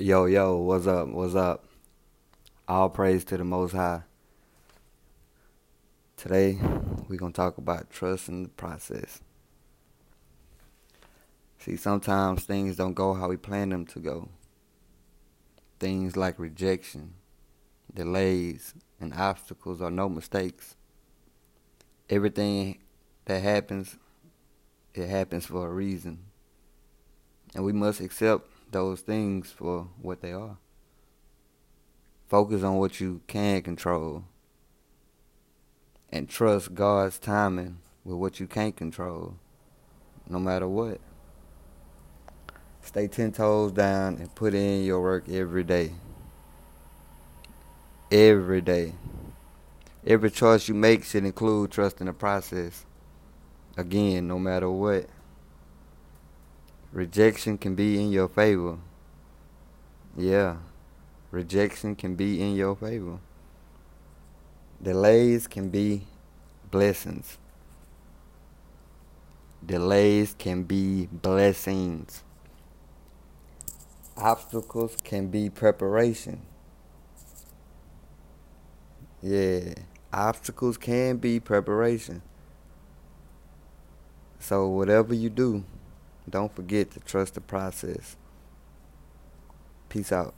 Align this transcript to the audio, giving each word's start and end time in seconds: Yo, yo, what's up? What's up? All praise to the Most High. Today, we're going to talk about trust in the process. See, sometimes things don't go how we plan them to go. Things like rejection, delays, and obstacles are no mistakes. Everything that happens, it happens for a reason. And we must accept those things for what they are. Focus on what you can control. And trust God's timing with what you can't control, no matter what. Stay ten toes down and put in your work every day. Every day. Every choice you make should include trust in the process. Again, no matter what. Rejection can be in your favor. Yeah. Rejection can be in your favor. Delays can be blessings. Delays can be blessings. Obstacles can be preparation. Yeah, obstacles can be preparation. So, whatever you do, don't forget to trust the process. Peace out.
Yo, 0.00 0.26
yo, 0.26 0.58
what's 0.58 0.86
up? 0.86 1.08
What's 1.08 1.34
up? 1.34 1.64
All 2.68 2.88
praise 2.88 3.24
to 3.24 3.36
the 3.36 3.42
Most 3.42 3.72
High. 3.72 4.02
Today, 6.16 6.56
we're 7.08 7.18
going 7.18 7.32
to 7.32 7.36
talk 7.36 7.58
about 7.58 7.90
trust 7.90 8.28
in 8.28 8.44
the 8.44 8.48
process. 8.48 9.20
See, 11.58 11.74
sometimes 11.74 12.44
things 12.44 12.76
don't 12.76 12.94
go 12.94 13.12
how 13.12 13.26
we 13.26 13.36
plan 13.36 13.70
them 13.70 13.86
to 13.86 13.98
go. 13.98 14.28
Things 15.80 16.16
like 16.16 16.38
rejection, 16.38 17.14
delays, 17.92 18.74
and 19.00 19.12
obstacles 19.12 19.82
are 19.82 19.90
no 19.90 20.08
mistakes. 20.08 20.76
Everything 22.08 22.78
that 23.24 23.42
happens, 23.42 23.96
it 24.94 25.08
happens 25.08 25.46
for 25.46 25.66
a 25.66 25.72
reason. 25.72 26.20
And 27.56 27.64
we 27.64 27.72
must 27.72 28.00
accept 28.00 28.48
those 28.70 29.00
things 29.00 29.50
for 29.50 29.88
what 30.00 30.20
they 30.20 30.32
are. 30.32 30.58
Focus 32.28 32.62
on 32.62 32.76
what 32.76 33.00
you 33.00 33.22
can 33.26 33.62
control. 33.62 34.24
And 36.10 36.28
trust 36.28 36.74
God's 36.74 37.18
timing 37.18 37.78
with 38.04 38.16
what 38.16 38.40
you 38.40 38.46
can't 38.46 38.76
control, 38.76 39.36
no 40.28 40.38
matter 40.38 40.66
what. 40.66 41.00
Stay 42.80 43.08
ten 43.08 43.32
toes 43.32 43.72
down 43.72 44.16
and 44.16 44.34
put 44.34 44.54
in 44.54 44.84
your 44.84 45.02
work 45.02 45.28
every 45.28 45.64
day. 45.64 45.92
Every 48.10 48.62
day. 48.62 48.94
Every 50.06 50.30
choice 50.30 50.68
you 50.68 50.74
make 50.74 51.04
should 51.04 51.26
include 51.26 51.70
trust 51.70 52.00
in 52.00 52.06
the 52.06 52.14
process. 52.14 52.86
Again, 53.76 54.26
no 54.26 54.38
matter 54.38 54.70
what. 54.70 55.06
Rejection 56.92 57.58
can 57.58 57.74
be 57.74 58.00
in 58.00 58.10
your 58.10 58.28
favor. 58.28 58.78
Yeah. 60.16 60.56
Rejection 61.30 61.94
can 61.94 62.14
be 62.14 62.40
in 62.40 62.54
your 62.54 62.74
favor. 62.74 63.18
Delays 64.82 65.46
can 65.46 65.68
be 65.68 66.02
blessings. 66.70 67.36
Delays 69.64 70.34
can 70.38 70.62
be 70.62 71.06
blessings. 71.06 72.22
Obstacles 74.16 74.96
can 75.04 75.28
be 75.28 75.50
preparation. 75.50 76.40
Yeah, 79.20 79.74
obstacles 80.12 80.78
can 80.78 81.16
be 81.16 81.40
preparation. 81.40 82.22
So, 84.38 84.68
whatever 84.68 85.12
you 85.12 85.28
do, 85.28 85.64
don't 86.30 86.54
forget 86.54 86.90
to 86.92 87.00
trust 87.00 87.34
the 87.34 87.40
process. 87.40 88.16
Peace 89.88 90.12
out. 90.12 90.34